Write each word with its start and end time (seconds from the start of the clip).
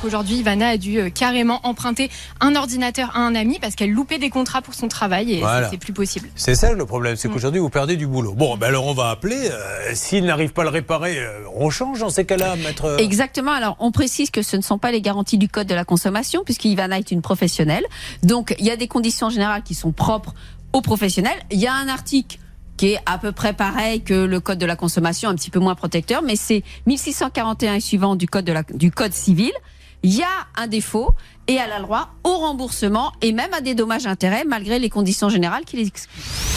Donc 0.00 0.06
aujourd'hui, 0.06 0.36
Ivana 0.36 0.68
a 0.68 0.76
dû 0.78 0.98
euh, 0.98 1.10
carrément 1.10 1.60
emprunter 1.62 2.10
un 2.40 2.56
ordinateur 2.56 3.10
à 3.14 3.18
un 3.20 3.34
ami 3.34 3.58
parce 3.60 3.74
qu'elle 3.74 3.90
loupait 3.90 4.18
des 4.18 4.30
contrats 4.30 4.62
pour 4.62 4.72
son 4.72 4.88
travail 4.88 5.34
et 5.34 5.40
Voilà. 5.40 5.68
c'est 5.68 5.76
plus 5.76 5.92
possible. 5.92 6.30
C'est 6.36 6.54
ça 6.54 6.72
le 6.72 6.86
problème, 6.86 7.16
c'est 7.16 7.28
Mm. 7.28 7.32
qu'aujourd'hui 7.32 7.60
vous 7.60 7.68
perdez 7.68 7.96
du 7.98 8.06
boulot. 8.06 8.32
Bon, 8.32 8.56
ben 8.56 8.68
alors 8.68 8.86
on 8.86 8.94
va 8.94 9.10
appeler. 9.10 9.36
euh, 9.36 9.90
S'il 9.92 10.24
n'arrive 10.24 10.54
pas 10.54 10.62
à 10.62 10.64
le 10.64 10.70
réparer, 10.70 11.18
euh, 11.18 11.40
on 11.54 11.68
change 11.68 11.98
dans 12.00 12.08
ces 12.08 12.24
cas-là, 12.24 12.56
maître. 12.56 12.96
Exactement. 12.98 13.52
Alors, 13.52 13.76
on 13.78 13.90
précise 13.92 14.30
que 14.30 14.40
ce 14.40 14.56
ne 14.56 14.62
sont 14.62 14.78
pas 14.78 14.90
les 14.90 15.02
garanties 15.02 15.36
du 15.36 15.48
code 15.50 15.66
de 15.66 15.74
la 15.74 15.84
consommation, 15.84 16.44
puisque 16.46 16.64
Ivana 16.64 16.98
est 16.98 17.10
une 17.10 17.20
professionnelle. 17.20 17.84
Donc, 18.22 18.54
il 18.58 18.64
y 18.64 18.70
a 18.70 18.76
des 18.76 18.88
conditions 18.88 19.28
générales 19.28 19.62
qui 19.62 19.74
sont 19.74 19.92
propres 19.92 20.32
aux 20.72 20.80
professionnels. 20.80 21.38
Il 21.50 21.58
y 21.60 21.66
a 21.66 21.74
un 21.74 21.88
article 21.88 22.38
qui 22.80 22.92
est 22.92 22.98
à 23.04 23.18
peu 23.18 23.30
près 23.30 23.52
pareil 23.52 24.00
que 24.00 24.14
le 24.14 24.40
code 24.40 24.56
de 24.56 24.64
la 24.64 24.74
consommation, 24.74 25.28
un 25.28 25.34
petit 25.34 25.50
peu 25.50 25.58
moins 25.58 25.74
protecteur, 25.74 26.22
mais 26.22 26.34
c'est 26.34 26.62
1641 26.86 27.74
et 27.74 27.80
suivant 27.80 28.16
du 28.16 28.26
code 28.26 28.46
de 28.46 28.52
la, 28.52 28.62
du 28.62 28.90
code 28.90 29.12
civil. 29.12 29.52
Il 30.02 30.14
y 30.14 30.22
a 30.22 30.46
un 30.56 30.66
défaut 30.66 31.10
et 31.46 31.56
elle 31.56 31.72
a 31.72 31.76
le 31.76 31.84
droit 31.84 32.14
au 32.24 32.38
remboursement 32.38 33.12
et 33.20 33.32
même 33.32 33.52
à 33.52 33.60
des 33.60 33.74
dommages 33.74 34.06
intérêts 34.06 34.44
malgré 34.46 34.78
les 34.78 34.88
conditions 34.88 35.28
générales 35.28 35.66
qui 35.66 35.76
les 35.76 35.88
excluent. 35.88 36.49